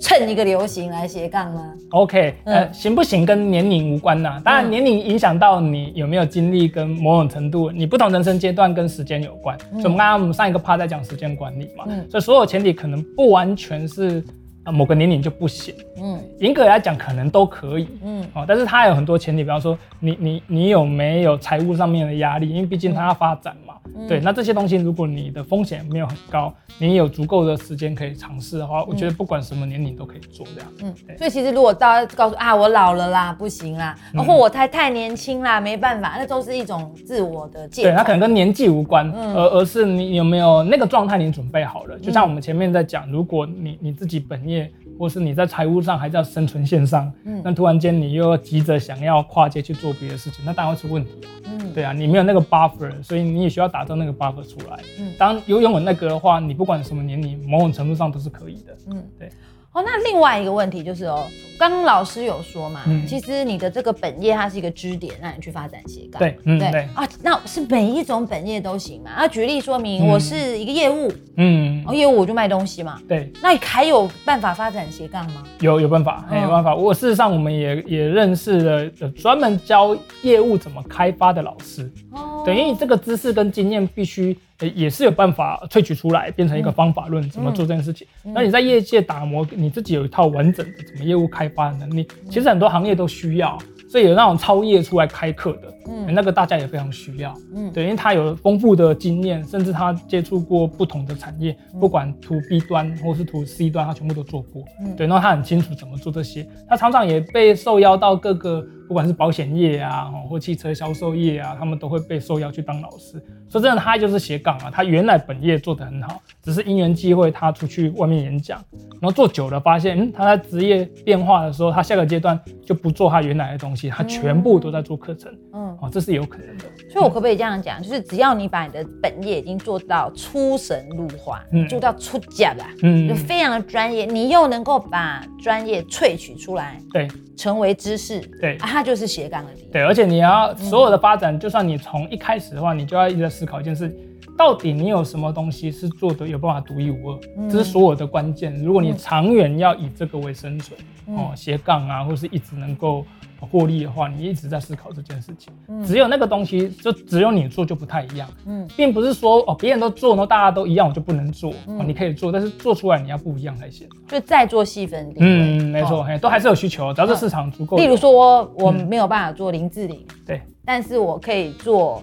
[0.00, 4.40] 趁一个流行来斜杠吗？OK，呃，行不行跟年龄无关呐。
[4.44, 9.58] 当然，年龄影响到你有没有经历，跟某种程度，你不同人生阶段跟时间有关。
[9.72, 14.22] 所以，我们刚刚我们上一个 part 在讲时间管理嘛，所以所有前提可能不完全是。
[14.64, 15.74] 啊，某个年龄就不行。
[15.96, 17.88] 嗯，严格来讲，可能都可以。
[18.02, 22.48] 嗯，哦，但是它有很多前提，比方说，你你你有没有财务上面的压力？
[22.48, 23.74] 因为毕竟它要发展嘛。
[24.08, 30.72] 对，那这些东西，如果你的风险没有很高，你有足够的时间可以尝试的话，我觉得不管什么年龄都可以做这样。
[30.82, 33.94] 嗯，所以其实如果大家告诉啊，我老了啦，不行啦，
[34.26, 37.88] 或我太太年轻啦，没办法，那都是一种自我的借口。
[37.90, 41.96] 对，它可能跟年纪无关，而而是你有没有那个状态，你准备好了。
[41.98, 44.53] 就像我们前面在讲，如果你你自己本业。
[44.98, 51.28] 或是你在财务上还在生存线上，嗯，那突然间你又要急着想要跨界去做别的事情，那当然会出问题啊。
[51.46, 54.78] 嗯，对啊，你没有那个 buffer，所以你也需要打造那个 buffer 出来。
[54.98, 58.76] 嗯，当有拥有那个的话，你不管什么年龄，某种程度上都是可以的。
[58.90, 59.30] 嗯，对。
[59.74, 61.26] 哦，那另外一个问题就是哦，
[61.58, 66.20] 刚刚老师有说嘛，其实你的这个本业它是一个支点，让你去发展斜杠。
[66.20, 69.10] 对，嗯，对啊，那是每一种本业都行嘛？
[69.10, 73.00] 啊，举例说明，我是一个业务，嗯，业务我就卖东西嘛。
[73.08, 75.42] 对，那还有办法发展斜杠吗？
[75.58, 76.72] 有，有办法，有办法。
[76.72, 81.90] 我事实上我们也也认识了专门教业务怎么开发的老师。
[82.12, 84.38] 哦，等于你这个知识跟经验必须。
[84.70, 88.06] 也是有办法萃取出来，变成一个方法论，怎么做这件事情。
[88.22, 93.58] 那你在业界打磨，你自己有一套完整的怎么业务开发的能力，其实很多行业都需要。
[93.86, 106.44] 所以有那种超业出来开课的，嗯，那个大家也非常需要，嗯，对，因为他有丰富的经验，甚至他接触过不同的产业，不管 to B 端或是 to C 端，他全部都做过，嗯，对，然后他很清楚怎么做这些。
[106.68, 113.22] 他常常也被受邀到各个，不管是保险业啊，或汽车销售业啊，他们都会被受邀去当老师。
[113.48, 118.62] 说真的，他就是斜杠啊，他原来本业做得很好，只是因缘机会，他出去外面演讲，
[119.00, 123.88] 然后做久了发现，嗯，他在职业变化的时候，他下个阶段就不做他原来的东西。
[123.88, 126.64] 他全部都在做课程，嗯，哦，这是有可能的。
[126.90, 127.80] 所以，我可不可以这样讲？
[127.82, 143.94] 就是只要你把你的本业已经做到出神入化，嗯，做到出家了，嗯，就非常的专业，你又能够把专业萃取出来，对，成为知识，对，啊，它就是斜杠的地对，而且你要所有的发展，就算你从一开始的话，你就要一直在思考一件事。
[144.36, 147.20] 到底你有什么东西是做的有办法独一无二？
[147.48, 148.52] 这是所有的关键。
[148.64, 153.06] 如果你长远要以这个为生存，哦，斜杠啊，或是一直能够
[153.44, 155.52] 获利的话，你一直在思考这件事情。
[155.84, 158.28] 只有那个东西，就只有你做就不太一样。
[158.46, 161.50] 嗯，并不是说哦，别人都做，然后大家都一样，我就不能做。
[161.66, 163.88] 哦，你可以做，但是做出来你要不一样才行。
[164.08, 165.12] 就再做细分。
[165.18, 167.76] 嗯，没错，嘿，都还是有需求，只要是市场足够。
[167.76, 172.02] 例如说，我没有办法做林志玲，对，但是我可以做。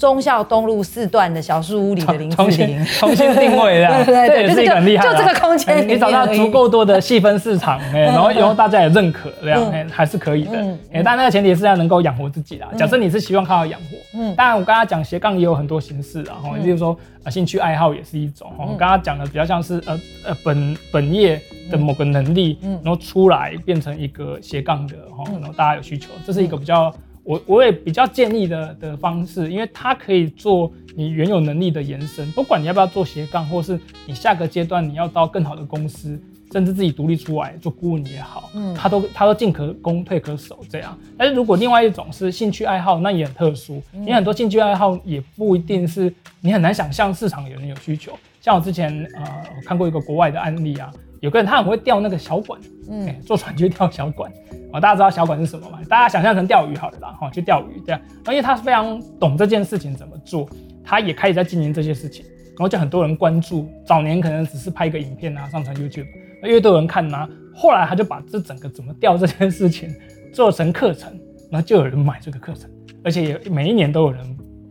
[0.00, 5.04] 忠孝东路四段的小树屋里的林志玲，重新定位的， 这也是一个很厉害。
[5.04, 10.56] 就这个空间，你找到足够多的细分市场，哎，然后以后大家也认可，这样哎还是可以的。
[10.90, 12.68] 哎，但那个前提是要能够养活自己啦。
[12.78, 21.38] 假设你是希望靠养活，嗯，当然我刚刚讲斜杠也有很多形式啊，哈，例如说啊兴趣爱好也是一种，哈，我刚刚讲的比较像是呃呃本本业
[21.70, 26.90] 的某个能力，嗯，然后出来变成一个斜杠的，哈，然后大家有需求，这是一个比较。
[27.30, 40.98] 我我也比较建议的的方式，因为它可以做你原有能力的延伸，不管你要不要做斜杠，或是你下个阶段你要到更好的公司，甚至自己独立出来做顾问也好，嗯，它都它都进可攻退可守这样。
[41.16, 48.10] 但是如果另外一种是兴趣爱好，那也很特殊，因为很多兴趣爱好也不一定是你很难想象市场有人有需求。
[48.40, 49.24] 像我之前呃
[49.64, 54.32] 看过一个国外的案例啊，有个人他很会钓那个小管，嗯，坐船去钓小管。
[54.72, 55.80] 哦，大家知道小管是什么吗？
[55.88, 58.00] 大家想象成钓鱼好了啦，哈，去钓鱼这样。
[58.28, 60.48] 因为他非常懂这件事情怎么做，
[60.84, 63.68] 他也开始在经营这些事情，然后就很多人关注。
[63.84, 66.06] 早年可能只是拍一个影片啊，上传 YouTube，
[66.42, 67.28] 越多人看呢。
[67.52, 69.92] 后来他就把这整个怎么钓这件事情
[70.32, 71.12] 做成课程，
[71.50, 72.70] 然后就有人买这个课程，
[73.04, 74.24] 而且也每一年都有人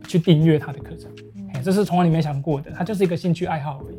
[0.07, 1.11] 去订阅他的课程。
[1.53, 3.97] 哎，这是从来没想过的，他就是一个兴趣爱好而已。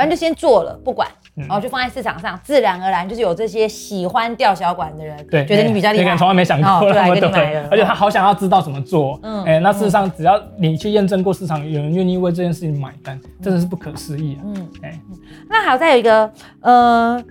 [0.00, 1.06] 对，反正就先做了，不管。
[1.36, 6.92] 然后就放在市场上，自然而然就是有这些喜欢钓小管的人，对，觉得你比较厉害，从来没想过，对，
[7.54, 7.68] 了。
[7.70, 14.42] 而且他好想要知道怎么做，嗯，哎，那事实上只要你去验证过市场，有人愿意为这件事情买单，真的是不可思议啊。
[14.44, 15.00] 嗯，哎，
[15.48, 17.24] 那还有再有一个，呃，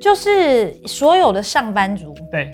[0.00, 2.50] 就是所有的上班族，对，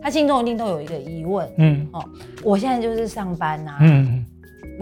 [0.00, 2.04] 他心中一定都有一个疑问，嗯，哦，
[2.44, 4.24] 我现在就是上班呐，嗯。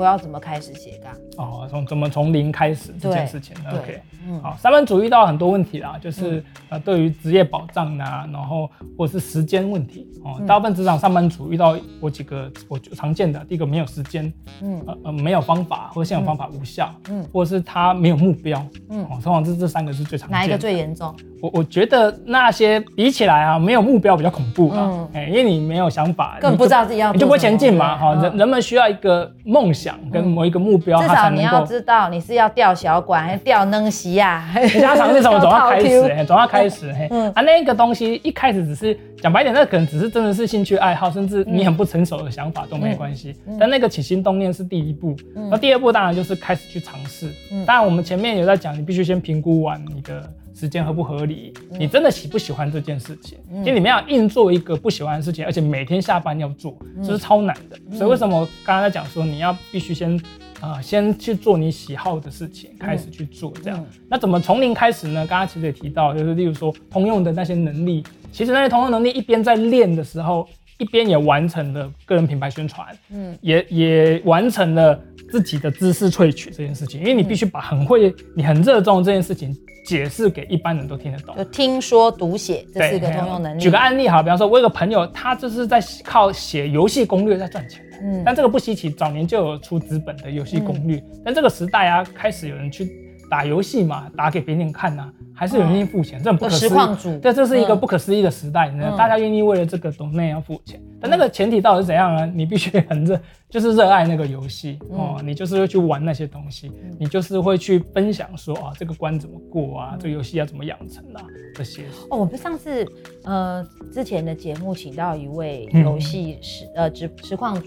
[0.01, 1.13] 我要怎么开始斜杠？
[1.37, 10.41] 哦，从怎么从零开始这件事情？OK，嗯，好，三班主遇到很多问题啦，就是呃，对于职业保障啊，然后或者是时间问题哦。
[10.47, 14.33] 大部分职场上班族遇到我几个我常见的，第一个没有时间，
[14.63, 20.39] 嗯，呃呃，没有方法，或者现有方法无效，嗯，或者是他没有目标，嗯，哦通常这这三个是最常见的。
[20.39, 21.15] 哪一个最严重？
[21.43, 45.17] 我我觉得那些比起来啊，没有目标比较恐怖啊，哎，因为你没有想法，更不知道自己要，你就不会前进嘛，哈，人人们需要一个梦想跟某一个目标，至少你要知道你是要钓小管还是钓能西呀，你家常是什么总要开始，总 要开始，嘿，啊，那个东西一开始只是讲白点，那可能只是真的是兴趣爱好，甚至你很不成熟的想法都没关系，但那个起心动念是第一步，
[45.51, 47.31] 那第二步当然就是开始去尝试，
[47.67, 50.31] 当然我们前面有在讲，你必须先评估完你的。
[50.55, 51.53] 时间合不合理？
[51.79, 53.39] 你真的喜不喜欢这件事情？
[53.63, 57.79] 其实你们要硬做一个不喜欢的事情，而且每天下班要做，这是超难的。
[57.97, 60.21] 所以为什么刚刚在讲说你要必须先
[60.61, 63.85] 啊，先去做你喜好的事情，开始去做这样。
[64.09, 65.27] 那怎么从零开始呢？
[65.27, 77.01] 刚刚其实也提到，就是例如说通用的那些能力，其实那些通用能力一边在练的时候，一边也完成了个人品牌宣传，嗯，也也完成了自己的知识萃取这件事情。
[77.01, 79.57] 因为你必须把很会、你很热衷这件事情。
[79.83, 83.61] 解释给一般人都听得懂，就听说读写这四个通用能力。
[83.61, 87.83] 举个案例哈，比方说，我有个朋友，他就是在靠写游戏攻略在赚钱。
[88.03, 91.03] 嗯，但这个不稀奇，早年就有出资本的游戏攻略。
[91.25, 92.89] 但这个时代啊，开始有人去
[93.31, 97.19] 打游戏嘛，打给别人看呐，还是有人愿意付钱，这很不可思议。
[97.21, 100.79] 对，这是一个不可思议的时代，大家愿意为了这个懂内要付钱。
[101.01, 102.31] 但那个前提到底是怎样呢？
[102.37, 103.19] 你必须很热，
[103.51, 111.83] 就是热爱那个游戏哦，你就是会去玩那些东西，你就是会去分享说啊，这个关怎么过啊，这个游戏要怎么养成啊，这些。
[112.11, 112.87] 哦，我们上次
[113.25, 117.61] 呃之前的节目请到一位游戏实呃直实况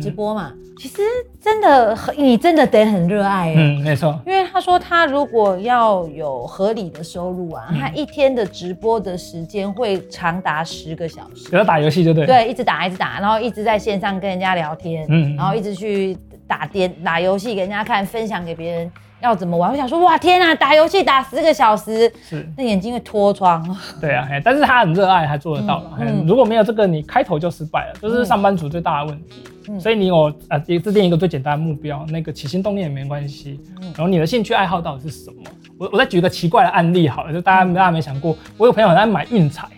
[0.00, 0.96] 主播嘛，其实
[1.40, 12.80] 真的很你真的得很热爱嗯没错，因为他说他如果要有合理的收入啊，他一天的直播的时间会长达十个小时，只要打游戏就对，对，一直打。
[12.80, 16.16] 一直打，然后一直在线上跟人家聊天，嗯，然后一直去
[16.46, 18.90] 打电打游戏给人家看，分享给别人
[19.20, 19.70] 要怎么玩。
[19.70, 23.64] 我想说，哇，天啊，打游戏打十个小时，是那眼睛会脱窗。
[24.00, 25.98] 对啊，但是他很热爱，他做得到了。
[26.26, 29.44] 如果没有这个，你开头就失败了，这是上班族最大的问题。
[29.78, 33.60] 所以你有呃，制定一个最简单的目标，那个起心动念也没关系。
[33.80, 35.36] 然后你的兴趣爱好到底是什么？
[35.78, 39.68] 我我再举个奇怪的案例好了，就大家大家没想过，我有朋友在买运彩。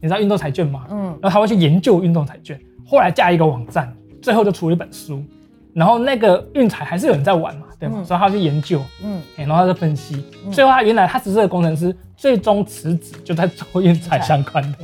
[0.00, 0.86] 你知道运动彩券吗？
[0.90, 5.22] 嗯，然后他会去研究运动彩券，后来架一个网站，最后就出了一本书。
[5.74, 8.02] 然后那个运彩还是有人在玩嘛，对吗？
[8.02, 14.78] 所以他去研究，嗯，然后他在分析，最后他原来他只是个工程师，最终辞职就在做运彩相关的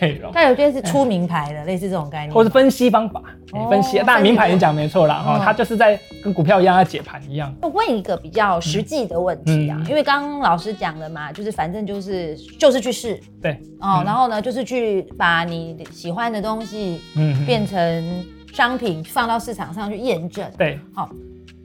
[0.00, 0.32] 内容。
[0.32, 3.22] 他有些是出名牌的，类似这种概念，或是分析方法，
[3.68, 3.98] 分析。
[3.98, 7.54] 当然名牌也讲没错啦，哈，他就是在跟股票一样要解盘一样。
[7.72, 18.26] 问一个比较实际的问题啊，因为刚刚老师讲了嘛，就是反正就是就是去试，对，哦，然后呢就是去把你喜欢的东西，嗯，变成。
[18.52, 20.50] 商品放到市场上去验证。
[20.58, 21.08] 对，好，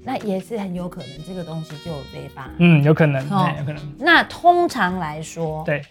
[0.03, 2.49] 那也是很有可能这个东西就被发。
[2.59, 3.95] 嗯，有可能，有可能。
[3.97, 5.81] 那通常来说，对，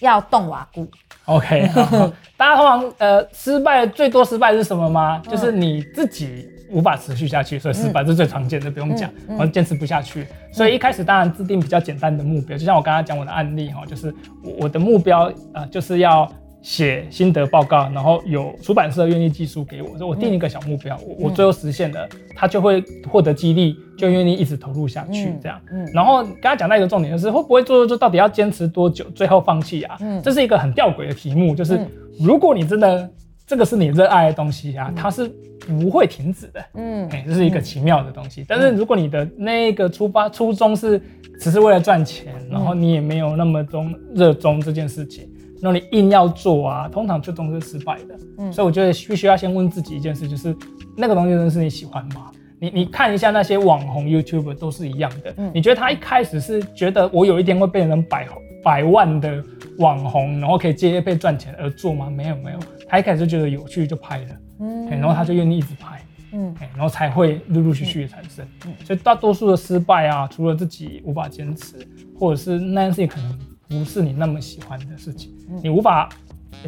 [0.00, 0.88] 要动瓦固。
[1.26, 1.68] OK，
[2.36, 5.20] 大家通常呃失败最多失败是什么吗？
[5.20, 10.26] 就是你自己无法持续下去，所以失败是最常见的，不用讲，我坚持不下去。
[10.52, 14.14] 所以一开始当然制定比较简单的目标，就像我刚刚讲我的案例哈，就是
[14.58, 16.30] 我的目标呃就是要。
[16.66, 25.60] 写心得报告，然后有出版社愿意寄书给我，说我定一个小目标，我我最后实现了，他就会获得激励，就愿意一直投入下去，这样。
[25.70, 25.88] 嗯。
[25.94, 29.96] 然后刚刚讲到一个重点，就是会不会做做做，到底要坚持多久，最后放弃啊？
[30.00, 30.20] 嗯。
[30.20, 31.78] 这是一个很吊诡的题目，就是
[32.18, 33.08] 如果你真的
[33.46, 35.30] 这个是你热爱的东西啊，它是
[35.68, 36.64] 不会停止的。
[36.74, 37.08] 嗯。
[37.10, 38.44] 哎，这是一个奇妙的东西。
[38.48, 41.00] 但是如果你的那个出发初衷是
[41.40, 45.30] 只是为了赚钱，然后你也没有那么中热衷这件事情。
[45.62, 48.18] 那你硬要做啊，通常最终是失败的。
[48.38, 50.54] 嗯，所以我觉得必须要先问自己一件事，就是
[50.96, 52.30] 那个东西真的是你喜欢吗？
[52.58, 55.34] 你你看一下那些网红 YouTube 都是一样的。
[55.38, 58.28] 嗯，你觉得他一开始是觉得我有一天会变成百
[58.62, 59.42] 百万的
[59.78, 62.10] 网红，然后可以接被赚钱而做吗？
[62.10, 64.26] 没有没有，他一开始就觉得有趣就拍了。
[64.60, 66.00] 嗯，然后他就愿意一直拍。
[66.32, 68.46] 嗯，然后才会陆陆续续的产生。
[68.66, 71.76] 嗯，所以大多数的失败啊，除了自己无法坚持，
[72.18, 73.38] 或者是那件事情可能。
[73.68, 76.08] 不是你那么喜欢的事情，你无法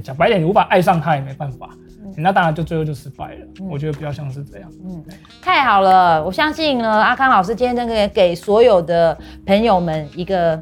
[0.03, 1.71] 讲白点，你无法爱上他也没办法，
[2.17, 3.47] 那当然就最后就失败了。
[3.71, 4.71] 我觉得比较像是这样。
[4.85, 5.05] 嗯，
[5.43, 9.17] 太好了，我相信呢，阿康老师今天那个给所有的
[9.47, 10.61] 朋友们一个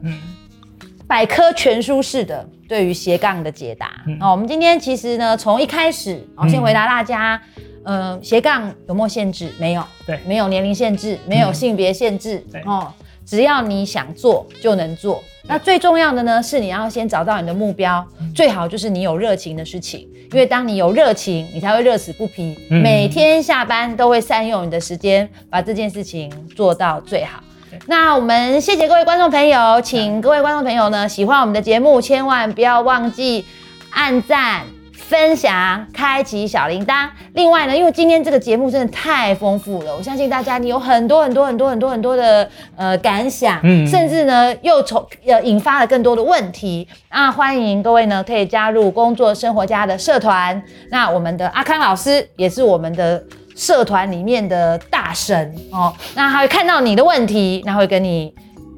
[1.06, 3.90] 百科全书式的对于斜杠的解答。
[4.20, 7.40] 哦，我们今天其实呢，从一开始，哦，先回答大家，
[7.84, 9.52] 呃，斜杠有没有限制？
[9.58, 12.92] 没有，对，没有年龄限制，没有性别限制，哦，
[13.26, 15.22] 只要你想做就能做。
[15.48, 18.04] 那最重要的呢，是你要先找到你的目标，
[18.34, 20.00] 最好就是你有热情的事情，
[20.32, 27.40] 因为当你有热情，你才会乐此不疲，每天下班都会善用你的时间，把这件事情做到最好。
[27.86, 33.44] 那我们谢谢各位观众朋友，请各位观众朋友呢，喜欢我们的节目，千万不要忘记
[33.90, 34.75] 按赞。
[35.08, 37.08] 分享，开启小铃铛。
[37.34, 46.88] 另外呢，因为今天这个节目真的太丰富了，我相信大家你有很多很多很多很多很多的呃感想，嗯，甚至呢又从呃引发了更多的问题。
[47.12, 50.60] 那欢迎各位呢可以加入工作生活家的社团。
[50.90, 53.22] 那我们的阿康老师也是我们的
[53.54, 55.94] 社团里面的大神哦。
[56.16, 58.34] 那他会看到你的问题，那会跟你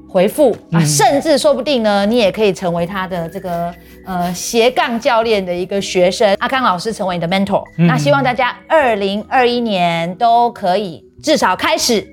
[0.07, 3.72] 回复啊，甚至说不定呢，你也可以成为他的这个。
[4.07, 12.07] 呃，斜杠教练的一个学生阿康老师成为你的 mentor，那希望大家二零二一年都可以至少开始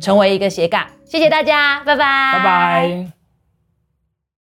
[0.00, 0.84] 成为一个斜杠。
[1.04, 3.19] 谢谢大家，拜拜，拜拜。